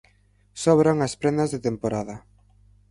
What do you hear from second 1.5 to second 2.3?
de temporada.